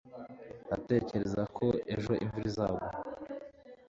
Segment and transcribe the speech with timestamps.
[0.67, 2.87] ntatekereza ko ejo imvura izagwa